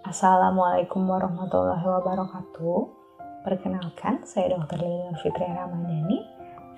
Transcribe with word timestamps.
Assalamualaikum 0.00 1.04
warahmatullahi 1.04 1.84
wabarakatuh. 1.84 2.80
Perkenalkan, 3.44 4.24
saya 4.24 4.56
Dr. 4.56 4.80
Lilian 4.80 5.12
Fitri 5.20 5.44
Ramadhani. 5.44 6.24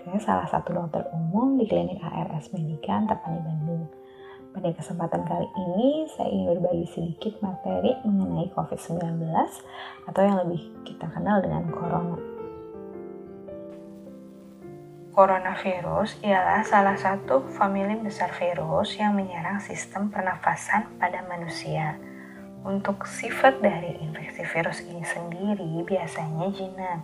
Saya 0.02 0.18
salah 0.18 0.48
satu 0.50 0.74
dokter 0.74 1.06
umum 1.14 1.54
di 1.54 1.70
klinik 1.70 2.02
ARS 2.02 2.50
Medika 2.50 2.98
Antapani 2.98 3.38
Bandung. 3.46 3.86
Pada 4.50 4.74
kesempatan 4.74 5.22
kali 5.22 5.46
ini, 5.54 6.10
saya 6.10 6.34
ingin 6.34 6.58
berbagi 6.58 6.86
sedikit 6.90 7.38
materi 7.46 7.94
mengenai 8.02 8.50
COVID-19 8.58 9.22
atau 10.10 10.22
yang 10.26 10.42
lebih 10.42 10.82
kita 10.82 11.06
kenal 11.14 11.38
dengan 11.38 11.70
corona. 11.70 12.18
Coronavirus 15.14 16.18
ialah 16.26 16.66
salah 16.66 16.98
satu 16.98 17.46
famili 17.54 18.02
besar 18.02 18.34
virus 18.34 18.98
yang 18.98 19.14
menyerang 19.14 19.62
sistem 19.62 20.10
pernafasan 20.10 20.98
pada 20.98 21.22
manusia 21.30 22.02
untuk 22.62 23.06
sifat 23.06 23.58
dari 23.58 23.98
infeksi 23.98 24.46
virus 24.46 24.78
ini 24.86 25.02
sendiri 25.02 25.82
biasanya 25.82 26.46
jinak. 26.54 27.00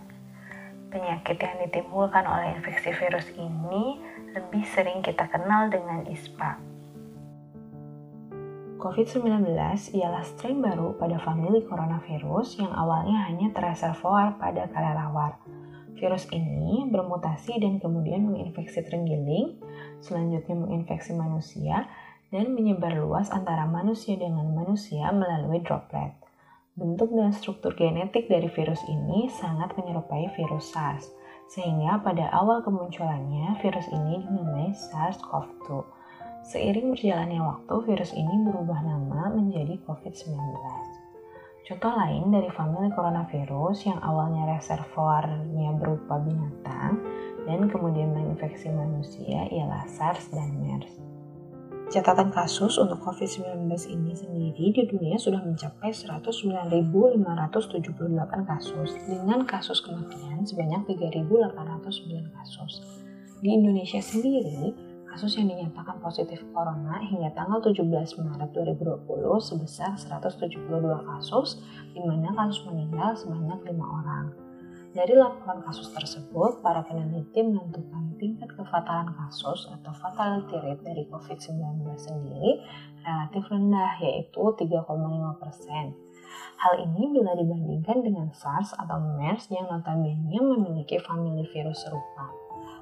Penyakit 0.89 1.37
yang 1.37 1.57
ditimbulkan 1.67 2.25
oleh 2.25 2.57
infeksi 2.57 2.89
virus 2.95 3.27
ini 3.37 3.99
lebih 4.33 4.63
sering 4.65 5.03
kita 5.05 5.27
kenal 5.29 5.69
dengan 5.69 6.07
ISPA. 6.07 6.57
COVID-19 8.79 9.51
ialah 9.99 10.23
strain 10.23 10.63
baru 10.63 10.95
pada 10.95 11.19
famili 11.19 11.67
coronavirus 11.67 12.63
yang 12.63 12.71
awalnya 12.71 13.27
hanya 13.27 13.51
terreservoir 13.51 14.39
pada 14.39 14.71
kelelawar. 14.71 15.35
Virus 15.99 16.31
ini 16.31 16.87
bermutasi 16.87 17.59
dan 17.59 17.83
kemudian 17.83 18.23
menginfeksi 18.23 18.79
terenggiling, 18.87 19.59
selanjutnya 19.99 20.55
menginfeksi 20.55 21.11
manusia, 21.11 21.91
dan 22.29 22.53
menyebar 22.53 22.93
luas 22.93 23.33
antara 23.33 23.65
manusia 23.65 24.13
dengan 24.17 24.53
manusia 24.53 25.09
melalui 25.09 25.61
droplet. 25.65 26.13
Bentuk 26.77 27.11
dan 27.11 27.33
struktur 27.35 27.75
genetik 27.75 28.29
dari 28.29 28.47
virus 28.47 28.79
ini 28.87 29.27
sangat 29.27 29.75
menyerupai 29.75 30.31
virus 30.37 30.71
SARS, 30.71 31.11
sehingga 31.49 31.99
pada 32.05 32.29
awal 32.31 32.61
kemunculannya 32.63 33.57
virus 33.59 33.89
ini 33.89 34.21
dinamai 34.23 34.71
SARS-CoV-2. 34.71 35.99
Seiring 36.45 36.95
berjalannya 36.95 37.41
waktu, 37.43 37.75
virus 37.83 38.15
ini 38.15 38.47
berubah 38.47 38.79
nama 38.79 39.27
menjadi 39.33 39.75
COVID-19. 39.83 40.39
Contoh 41.67 41.93
lain 41.93 42.33
dari 42.33 42.49
famili 42.49 42.89
coronavirus 42.95 43.77
yang 43.85 43.99
awalnya 44.01 44.57
reservoirnya 44.57 45.75
berupa 45.77 46.17
binatang 46.17 46.97
dan 47.45 47.69
kemudian 47.69 48.15
menginfeksi 48.15 48.73
manusia 48.73 49.45
ialah 49.51 49.85
SARS 49.85 50.31
dan 50.33 50.49
MERS. 50.57 51.18
Catatan 51.89 52.29
kasus 52.29 52.77
untuk 52.77 53.01
COVID-19 53.01 53.65
ini 53.89 54.13
sendiri 54.13 54.69
di 54.69 54.85
dunia 54.85 55.17
sudah 55.17 55.41
mencapai 55.41 55.89
109.578 55.89 56.77
kasus 58.45 58.93
dengan 59.09 59.41
kasus 59.41 59.81
kematian 59.81 60.45
sebanyak 60.45 60.85
3.809 60.85 62.29
kasus. 62.29 62.85
Di 63.41 63.57
Indonesia 63.57 63.97
sendiri, 64.05 64.69
kasus 65.09 65.41
yang 65.41 65.49
dinyatakan 65.49 65.97
positif 65.97 66.45
corona 66.53 67.01
hingga 67.09 67.33
tanggal 67.33 67.57
17 67.57 67.81
Maret 68.21 68.49
2020 68.53 69.09
sebesar 69.41 69.97
172 69.97 70.61
kasus, 71.09 71.57
di 71.97 72.05
mana 72.05 72.29
kasus 72.37 72.69
meninggal 72.69 73.17
sebanyak 73.17 73.65
5 73.65 73.81
orang. 73.81 74.48
Dari 74.89 75.13
laporan 75.13 75.61
kasus 75.61 75.93
tersebut, 75.93 76.65
para 76.65 76.81
peneliti 76.81 77.45
menentukan 77.45 78.17
tingkat 78.17 78.49
kefatalan 78.57 79.13
kasus 79.13 79.69
atau 79.69 79.93
fatality 79.93 80.57
rate 80.57 80.81
dari 80.81 81.05
COVID-19 81.13 81.93
sendiri 81.93 82.57
relatif 83.05 83.45
rendah, 83.53 84.01
yaitu 84.01 84.41
3,5 84.41 84.89
persen. 85.37 85.93
Hal 86.57 86.73
ini 86.81 87.05
bila 87.13 87.37
dibandingkan 87.37 88.01
dengan 88.01 88.33
SARS 88.33 88.73
atau 88.81 88.97
MERS 88.97 89.53
yang 89.53 89.69
notabene 89.69 90.41
memiliki 90.41 90.97
famili 91.05 91.45
virus 91.53 91.85
serupa. 91.85 92.33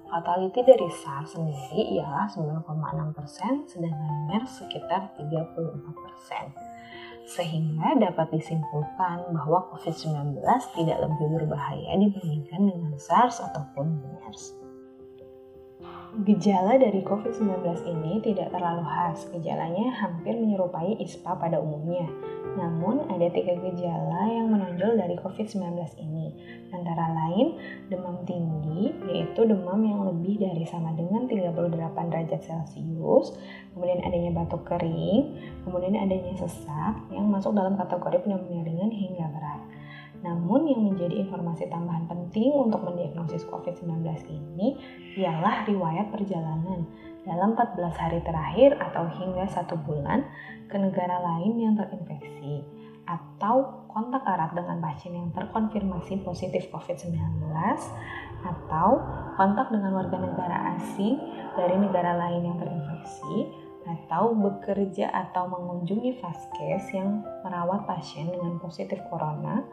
Fatality 0.07 0.63
dari 0.63 0.87
SARS 0.87 1.35
sendiri 1.35 1.99
ialah 1.99 2.31
9,6 2.31 3.19
persen, 3.19 3.67
sedangkan 3.67 4.31
MERS 4.31 4.63
sekitar 4.63 5.11
34 5.19 5.91
persen 5.91 6.55
sehingga 7.27 7.99
dapat 7.99 8.31
disimpulkan 8.31 9.35
bahwa 9.35 9.67
COVID-19 9.75 10.39
tidak 10.79 10.97
lebih 11.03 11.27
berbahaya 11.35 11.99
dibandingkan 11.99 12.61
dengan 12.71 12.93
SARS 12.95 13.43
ataupun 13.43 13.99
MERS. 13.99 14.66
Gejala 16.07 16.79
dari 16.79 17.03
COVID-19 17.03 17.83
ini 17.83 18.23
tidak 18.23 18.55
terlalu 18.55 18.79
khas. 18.87 19.27
Gejalanya 19.27 19.91
hampir 19.91 20.39
menyerupai 20.39 20.95
ISPA 21.03 21.35
pada 21.35 21.59
umumnya. 21.59 22.07
Namun, 22.55 23.11
ada 23.11 23.27
tiga 23.27 23.59
gejala 23.59 24.31
yang 24.31 24.47
menonjol 24.47 24.95
dari 24.95 25.19
COVID-19 25.19 25.67
ini. 25.99 26.31
Antara 26.71 27.11
lain, 27.11 27.59
demam 27.91 28.23
tinggi, 28.23 28.95
yaitu 29.11 29.43
demam 29.43 29.83
yang 29.83 30.07
lebih 30.07 30.39
dari 30.39 30.63
sama 30.63 30.95
dengan 30.95 31.27
38 31.27 31.75
derajat 32.07 32.39
Celcius, 32.39 33.35
kemudian 33.75 33.99
adanya 33.99 34.31
batuk 34.31 34.63
kering, 34.63 35.35
kemudian 35.67 35.99
adanya 35.99 36.33
sesak 36.39 36.95
yang 37.11 37.27
masuk 37.27 37.51
dalam 37.51 37.75
kategori 37.75 38.23
pneumonia 38.23 38.63
ringan 38.63 38.95
hingga 38.95 39.27
berat. 39.27 39.61
Namun 40.25 40.65
yang 40.65 40.81
menjadi 40.87 41.13
informasi 41.25 41.69
tambahan 41.69 42.09
penting 42.09 42.49
untuk 42.53 42.81
mendiagnosis 42.85 43.45
COVID-19 43.49 44.01
ini 44.29 44.77
ialah 45.17 45.65
riwayat 45.69 46.09
perjalanan. 46.09 46.87
Dalam 47.27 47.59
14 47.59 47.91
hari 47.91 48.19
terakhir 48.23 48.79
atau 48.79 49.03
hingga 49.19 49.45
satu 49.51 49.75
bulan 49.83 50.23
ke 50.71 50.79
negara 50.79 51.19
lain 51.19 51.59
yang 51.59 51.73
terinfeksi 51.75 52.63
atau 53.07 53.87
kontak 53.87 54.23
erat 54.27 54.51
dengan 54.51 54.83
pasien 54.83 55.15
yang 55.15 55.31
terkonfirmasi 55.31 56.23
positif 56.27 56.67
COVID-19 56.71 57.17
atau 58.43 58.89
kontak 59.39 59.71
dengan 59.71 59.95
warga 59.95 60.17
negara 60.19 60.75
asing 60.75 61.15
dari 61.55 61.75
negara 61.79 62.19
lain 62.19 62.51
yang 62.51 62.57
terinfeksi 62.59 63.47
atau 63.87 64.35
bekerja 64.35 65.07
atau 65.07 65.47
mengunjungi 65.47 66.19
vaskes 66.19 66.91
yang 66.91 67.23
merawat 67.47 67.87
pasien 67.87 68.27
dengan 68.27 68.59
positif 68.59 68.99
corona 69.07 69.63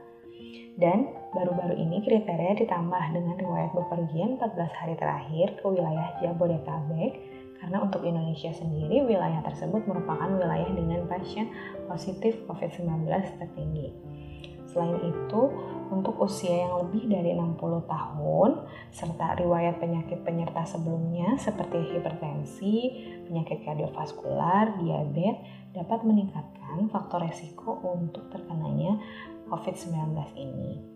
dan 0.79 1.11
baru-baru 1.31 1.79
ini 1.79 2.03
kriteria 2.03 2.59
ditambah 2.67 3.05
dengan 3.15 3.35
riwayat 3.39 3.71
bepergian 3.75 4.37
14 4.43 4.81
hari 4.81 4.95
terakhir 4.99 5.47
ke 5.59 5.67
wilayah 5.67 6.15
Jabodetabek 6.19 7.13
karena 7.63 7.79
untuk 7.81 8.05
Indonesia 8.05 8.53
sendiri 8.53 9.07
wilayah 9.09 9.41
tersebut 9.47 9.87
merupakan 9.89 10.29
wilayah 10.29 10.69
dengan 10.75 11.07
pasien 11.09 11.49
positif 11.89 12.37
COVID-19 12.45 13.09
tertinggi. 13.41 13.89
Selain 14.75 14.99
itu, 15.07 15.43
untuk 15.95 16.19
usia 16.19 16.67
yang 16.67 16.83
lebih 16.83 17.07
dari 17.07 17.31
60 17.39 17.87
tahun 17.87 18.51
serta 18.91 19.39
riwayat 19.39 19.79
penyakit 19.79 20.27
penyerta 20.27 20.67
sebelumnya 20.67 21.39
seperti 21.39 21.95
hipertensi, 21.95 22.77
penyakit 23.31 23.63
kardiovaskular, 23.63 24.83
diabetes 24.83 25.39
dapat 25.75 26.07
meningkatkan 26.07 26.91
faktor 26.91 27.23
resiko 27.23 27.79
untuk 27.87 28.31
terkenanya 28.31 28.99
COVID-19 29.55 30.19
ini. 30.35 30.95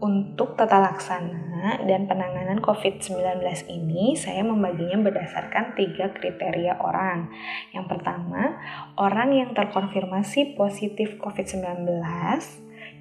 Untuk 0.00 0.56
tata 0.56 0.80
laksana 0.80 1.84
dan 1.84 2.08
penanganan 2.08 2.64
COVID-19 2.64 3.42
ini, 3.68 4.16
saya 4.16 4.40
membaginya 4.40 4.96
berdasarkan 5.10 5.76
tiga 5.76 6.08
kriteria 6.14 6.80
orang. 6.80 7.28
Yang 7.76 7.86
pertama, 7.90 8.56
orang 8.96 9.36
yang 9.36 9.50
terkonfirmasi 9.52 10.56
positif 10.56 11.20
COVID-19. 11.20 12.00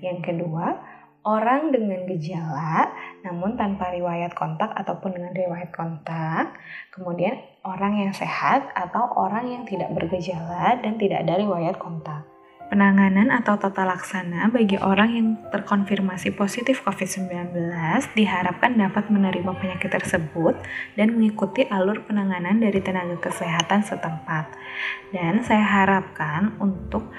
Yang 0.04 0.20
kedua, 0.28 0.76
orang 1.24 1.72
dengan 1.72 2.04
gejala 2.04 2.92
namun 3.20 3.60
tanpa 3.60 3.92
riwayat 3.92 4.32
kontak 4.36 4.72
ataupun 4.76 5.16
dengan 5.16 5.32
riwayat 5.36 5.72
kontak. 5.76 6.56
Kemudian, 6.92 7.36
orang 7.68 8.00
yang 8.00 8.12
sehat 8.16 8.72
atau 8.76 9.12
orang 9.16 9.48
yang 9.48 9.64
tidak 9.68 9.92
bergejala 9.92 10.80
dan 10.80 10.96
tidak 10.96 11.28
ada 11.28 11.40
riwayat 11.40 11.76
kontak. 11.76 12.24
Penanganan 12.70 13.34
atau 13.34 13.58
tata 13.58 13.82
laksana 13.82 14.54
bagi 14.54 14.78
orang 14.78 15.10
yang 15.10 15.28
terkonfirmasi 15.50 16.38
positif 16.38 16.86
COVID-19 16.86 17.50
diharapkan 18.14 18.78
dapat 18.78 19.10
menerima 19.10 19.58
penyakit 19.58 19.90
tersebut 19.90 20.54
dan 20.94 21.18
mengikuti 21.18 21.66
alur 21.66 22.06
penanganan 22.06 22.62
dari 22.62 22.78
tenaga 22.78 23.18
kesehatan 23.18 23.82
setempat. 23.82 24.54
Dan 25.10 25.42
saya 25.42 25.66
harapkan 25.66 26.62
untuk 26.62 27.10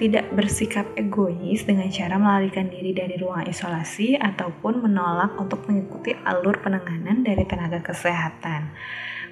tidak 0.00 0.32
bersikap 0.32 0.88
egois 0.96 1.68
dengan 1.68 1.92
cara 1.92 2.16
melarikan 2.16 2.72
diri 2.72 2.96
dari 2.96 3.20
ruang 3.20 3.44
isolasi 3.44 4.16
ataupun 4.16 4.80
menolak 4.80 5.36
untuk 5.36 5.64
mengikuti 5.68 6.16
alur 6.24 6.56
penanganan 6.64 7.20
dari 7.20 7.44
tenaga 7.44 7.84
kesehatan. 7.84 8.72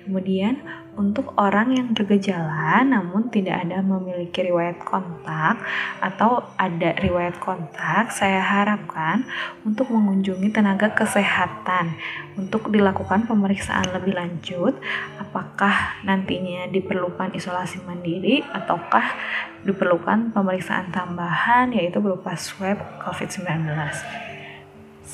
Kemudian 0.05 0.61
untuk 0.95 1.33
orang 1.41 1.75
yang 1.75 1.89
bergejala 1.97 2.85
namun 2.85 3.33
tidak 3.33 3.65
ada 3.65 3.81
memiliki 3.81 4.45
riwayat 4.45 4.79
kontak 4.85 5.59
atau 5.99 6.45
ada 6.61 6.93
riwayat 7.01 7.41
kontak, 7.41 8.13
saya 8.13 8.45
harapkan 8.45 9.25
untuk 9.65 9.89
mengunjungi 9.91 10.53
tenaga 10.53 10.93
kesehatan 10.93 11.97
untuk 12.37 12.69
dilakukan 12.69 13.25
pemeriksaan 13.25 13.91
lebih 13.97 14.13
lanjut 14.13 14.77
apakah 15.17 15.99
nantinya 16.05 16.69
diperlukan 16.69 17.33
isolasi 17.33 17.81
mandiri 17.83 18.45
ataukah 18.53 19.17
diperlukan 19.65 20.37
pemeriksaan 20.37 20.93
tambahan 20.93 21.73
yaitu 21.73 21.99
berupa 21.99 22.37
swab 22.37 22.77
COVID-19. 23.01 23.73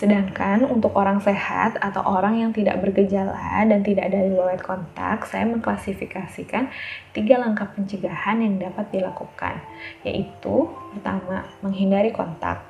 Sedangkan 0.00 0.64
untuk 0.64 0.96
orang 0.96 1.20
sehat 1.20 1.76
atau 1.76 2.00
orang 2.00 2.40
yang 2.40 2.56
tidak 2.56 2.80
bergejala 2.80 3.36
dan 3.68 3.84
tidak 3.84 4.08
ada 4.08 4.24
riwayat 4.24 4.64
kontak, 4.64 5.28
saya 5.28 5.44
mengklasifikasikan 5.44 6.72
tiga 7.12 7.36
langkah 7.36 7.68
pencegahan 7.68 8.40
yang 8.40 8.56
dapat 8.56 8.88
dilakukan, 8.88 9.60
yaitu 10.00 10.72
pertama, 10.96 11.44
menghindari 11.60 12.16
kontak 12.16 12.69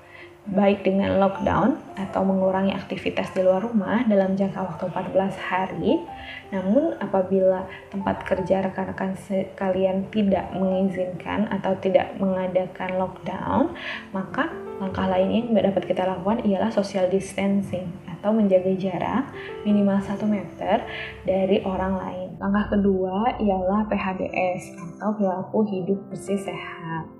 baik 0.50 0.82
dengan 0.82 1.22
lockdown 1.22 1.78
atau 1.94 2.26
mengurangi 2.26 2.74
aktivitas 2.74 3.30
di 3.30 3.46
luar 3.46 3.62
rumah 3.62 4.02
dalam 4.06 4.34
jangka 4.34 4.58
waktu 4.58 4.84
14 4.90 5.38
hari. 5.38 6.02
Namun 6.50 6.98
apabila 6.98 7.70
tempat 7.94 8.26
kerja 8.26 8.66
rekan-rekan 8.66 9.14
kalian 9.54 10.10
tidak 10.10 10.50
mengizinkan 10.50 11.46
atau 11.54 11.78
tidak 11.78 12.10
mengadakan 12.18 12.98
lockdown, 12.98 13.62
maka 14.10 14.50
langkah 14.82 15.06
lainnya 15.06 15.46
yang 15.46 15.70
dapat 15.70 15.86
kita 15.86 16.02
lakukan 16.02 16.42
ialah 16.42 16.72
social 16.74 17.06
distancing 17.06 17.86
atau 18.18 18.34
menjaga 18.34 18.74
jarak 18.74 19.30
minimal 19.62 20.02
1 20.02 20.18
meter 20.26 20.82
dari 21.22 21.62
orang 21.62 21.94
lain. 21.94 22.28
Langkah 22.42 22.74
kedua 22.74 23.38
ialah 23.38 23.86
PHBS 23.86 24.74
atau 24.98 25.14
perilaku 25.14 25.58
hidup 25.70 25.98
bersih 26.10 26.40
sehat. 26.40 27.19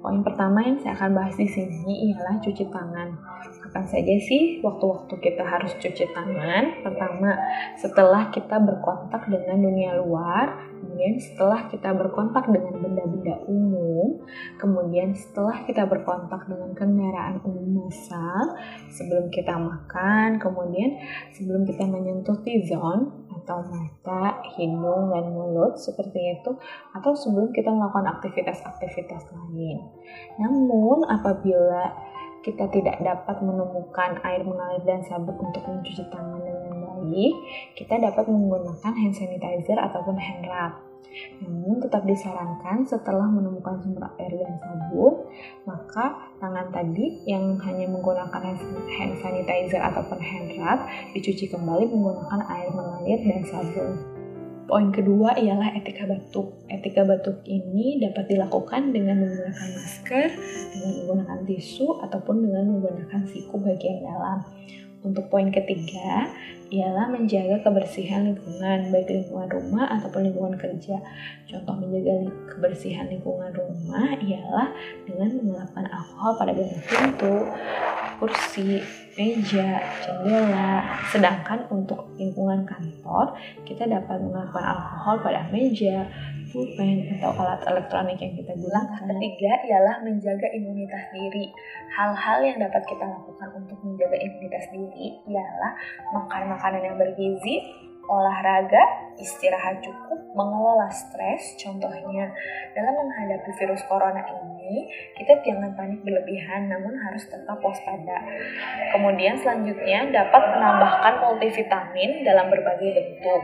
Poin 0.00 0.24
pertama 0.24 0.64
yang 0.64 0.80
saya 0.80 0.96
akan 0.96 1.12
bahas 1.12 1.36
di 1.36 1.44
sini 1.44 2.08
ialah 2.08 2.40
cuci 2.40 2.72
tangan. 2.72 3.20
Kapan 3.60 3.84
saja 3.84 4.16
sih 4.16 4.64
waktu-waktu 4.64 5.12
kita 5.20 5.44
harus 5.44 5.76
cuci 5.76 6.08
tangan? 6.16 6.80
Pertama, 6.80 7.36
setelah 7.76 8.32
kita 8.32 8.56
berkontak 8.64 9.28
dengan 9.28 9.60
dunia 9.60 10.00
luar, 10.00 10.72
kemudian 10.80 11.20
setelah 11.20 11.68
kita 11.68 11.92
berkontak 11.92 12.48
dengan 12.48 12.80
benda-benda 12.80 13.44
umum, 13.44 14.24
kemudian 14.56 15.12
setelah 15.12 15.68
kita 15.68 15.84
berkontak 15.84 16.48
dengan 16.48 16.72
kendaraan 16.72 17.44
umum 17.44 17.84
massal, 17.84 18.56
sebelum 18.88 19.28
kita 19.28 19.52
makan, 19.52 20.40
kemudian 20.40 20.96
sebelum 21.36 21.68
kita 21.68 21.84
menyentuh 21.84 22.40
T-zone, 22.40 23.19
atau 23.42 23.64
mata, 23.66 24.44
hidung, 24.56 25.10
dan 25.10 25.32
mulut 25.32 25.80
seperti 25.80 26.40
itu 26.40 26.50
atau 26.92 27.12
sebelum 27.16 27.50
kita 27.56 27.72
melakukan 27.72 28.20
aktivitas-aktivitas 28.20 29.32
lain. 29.32 29.78
Namun 30.36 31.08
apabila 31.08 31.92
kita 32.40 32.72
tidak 32.72 32.96
dapat 33.04 33.36
menemukan 33.44 34.16
air 34.24 34.40
mengalir 34.44 34.80
dan 34.88 35.04
sabun 35.04 35.36
untuk 35.36 35.60
mencuci 35.68 36.08
tangan 36.08 36.40
kita 37.74 37.98
dapat 37.98 38.28
menggunakan 38.30 38.92
hand 38.94 39.14
sanitizer 39.14 39.78
ataupun 39.78 40.16
hand 40.16 40.46
rub. 40.46 40.74
Namun 41.42 41.82
tetap 41.82 42.06
disarankan 42.06 42.86
setelah 42.86 43.26
menemukan 43.26 43.82
sumber 43.82 44.14
air 44.22 44.30
dan 44.30 44.54
sabun, 44.62 45.26
maka 45.66 46.30
tangan 46.38 46.70
tadi 46.70 47.26
yang 47.26 47.58
hanya 47.66 47.90
menggunakan 47.90 48.54
hand 48.94 49.14
sanitizer 49.18 49.82
ataupun 49.82 50.22
hand 50.22 50.54
rub 50.54 50.80
dicuci 51.18 51.50
kembali 51.50 51.90
menggunakan 51.90 52.40
air 52.46 52.70
mengalir 52.70 53.18
dan 53.26 53.42
sabun. 53.42 54.20
Poin 54.70 54.94
kedua 54.94 55.34
ialah 55.34 55.74
etika 55.74 56.06
batuk. 56.06 56.62
Etika 56.70 57.02
batuk 57.02 57.42
ini 57.42 57.98
dapat 57.98 58.30
dilakukan 58.30 58.94
dengan 58.94 59.18
menggunakan 59.18 59.68
masker, 59.82 60.30
dengan 60.70 60.92
menggunakan 60.94 61.38
tisu, 61.42 61.98
ataupun 62.06 62.46
dengan 62.46 62.78
menggunakan 62.78 63.26
siku 63.26 63.58
bagian 63.58 63.98
dalam. 64.06 64.46
Untuk 65.00 65.32
poin 65.32 65.48
ketiga, 65.48 66.28
ialah 66.70 67.10
menjaga 67.10 67.66
kebersihan 67.66 68.30
lingkungan, 68.30 68.94
baik 68.94 69.10
lingkungan 69.10 69.48
rumah 69.50 69.90
ataupun 69.98 70.30
lingkungan 70.30 70.54
kerja. 70.54 71.02
Contoh 71.50 71.74
menjaga 71.80 72.30
kebersihan 72.46 73.10
lingkungan 73.10 73.50
rumah 73.50 74.14
ialah 74.20 74.70
dengan 75.08 75.40
mengelapkan 75.40 75.88
alkohol 75.90 76.32
pada 76.38 76.52
bangku 76.54 76.80
pintu, 76.86 77.36
kursi, 78.22 78.84
meja, 79.20 79.76
jendela. 80.00 80.80
Sedangkan 81.12 81.68
untuk 81.68 82.08
lingkungan 82.16 82.64
kantor, 82.64 83.36
kita 83.68 83.84
dapat 83.84 84.16
mengelapkan 84.16 84.64
alkohol 84.64 85.20
pada 85.20 85.44
meja, 85.52 86.08
pulpen 86.48 87.20
atau 87.20 87.36
alat 87.36 87.60
elektronik 87.68 88.16
yang 88.16 88.32
kita 88.32 88.56
gunakan. 88.56 89.00
Ketiga 89.04 89.52
ialah 89.68 89.96
menjaga 90.00 90.48
imunitas 90.56 91.04
diri. 91.12 91.52
Hal-hal 91.92 92.38
yang 92.40 92.58
dapat 92.64 92.82
kita 92.88 93.04
lakukan 93.04 93.48
untuk 93.60 93.78
menjaga 93.84 94.16
imunitas 94.16 94.64
diri 94.72 95.20
ialah 95.28 95.72
makan 96.16 96.42
makanan 96.56 96.80
yang 96.80 96.96
bergizi, 96.96 97.60
olahraga, 98.10 98.82
istirahat 99.22 99.78
cukup, 99.84 100.18
mengelola 100.34 100.90
stres. 100.90 101.54
Contohnya, 101.62 102.32
dalam 102.74 102.94
menghadapi 102.98 103.50
virus 103.54 103.82
corona 103.86 104.26
ini, 104.26 104.59
kita 105.18 105.42
jangan 105.42 105.74
panik 105.74 106.00
berlebihan, 106.06 106.70
namun 106.70 106.94
harus 106.96 107.24
tetap 107.26 107.58
waspada. 107.58 108.18
Kemudian 108.94 109.38
selanjutnya 109.40 110.10
dapat 110.10 110.42
menambahkan 110.56 111.14
multivitamin 111.24 112.22
dalam 112.22 112.46
berbagai 112.48 112.90
bentuk, 112.94 113.42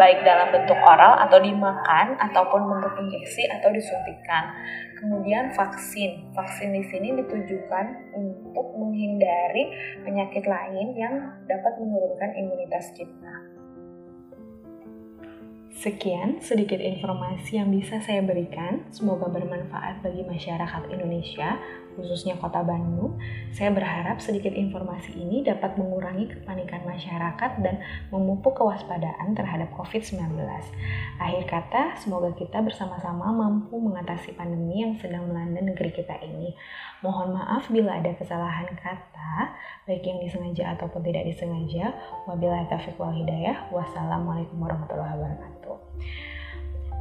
baik 0.00 0.24
dalam 0.24 0.48
bentuk 0.54 0.78
oral 0.80 1.20
atau 1.28 1.38
dimakan, 1.42 2.16
ataupun 2.18 2.60
bentuk 2.72 2.92
injeksi 3.02 3.48
atau 3.52 3.68
disuntikan. 3.74 4.54
Kemudian 5.02 5.50
vaksin. 5.52 6.30
Vaksin 6.30 6.70
di 6.70 6.86
sini 6.86 7.18
ditujukan 7.18 8.14
untuk 8.14 8.66
menghindari 8.78 9.66
penyakit 10.06 10.46
lain 10.46 10.94
yang 10.94 11.14
dapat 11.50 11.74
menurunkan 11.82 12.30
imunitas 12.38 12.94
kita. 12.94 13.51
Sekian 15.72 16.44
sedikit 16.44 16.76
informasi 16.76 17.56
yang 17.56 17.72
bisa 17.72 17.96
saya 18.04 18.20
berikan. 18.20 18.84
Semoga 18.92 19.32
bermanfaat 19.32 20.04
bagi 20.04 20.20
masyarakat 20.20 20.92
Indonesia, 20.92 21.56
khususnya 21.96 22.36
Kota 22.36 22.60
Bandung. 22.60 23.16
Saya 23.56 23.72
berharap 23.72 24.20
sedikit 24.20 24.52
informasi 24.52 25.16
ini 25.16 25.40
dapat 25.40 25.80
mengurangi 25.80 26.28
kepanikan 26.28 26.84
masyarakat 26.84 27.64
dan 27.64 27.80
memupuk 28.12 28.52
kewaspadaan 28.52 29.32
terhadap 29.32 29.72
COVID-19. 29.72 30.36
Akhir 31.16 31.44
kata, 31.48 31.96
semoga 31.96 32.36
kita 32.36 32.60
bersama-sama 32.60 33.32
mampu 33.32 33.80
mengatasi 33.80 34.36
pandemi 34.36 34.84
yang 34.84 35.00
sedang 35.00 35.24
melanda 35.24 35.64
negeri 35.64 35.88
kita 35.88 36.20
ini. 36.20 36.52
Mohon 37.00 37.40
maaf 37.40 37.72
bila 37.72 37.96
ada 37.96 38.12
kesalahan 38.12 38.68
kata, 38.76 39.21
baik 39.84 40.06
yang 40.06 40.22
disengaja 40.22 40.78
ataupun 40.78 41.02
tidak 41.02 41.26
disengaja. 41.26 41.90
Wabillahi 42.30 42.70
taufiq 42.70 42.94
wal 42.96 43.12
hidayah. 43.12 43.66
Wassalamualaikum 43.74 44.56
warahmatullahi 44.62 45.18
wabarakatuh. 45.18 45.76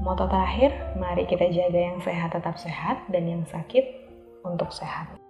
Moto 0.02 0.26
terakhir, 0.26 0.74
mari 0.98 1.30
kita 1.30 1.46
jaga 1.54 1.78
yang 1.78 2.02
sehat 2.02 2.34
tetap 2.34 2.58
sehat 2.58 3.06
dan 3.14 3.30
yang 3.30 3.46
sakit 3.46 3.86
untuk 4.42 4.74
sehat. 4.74 5.21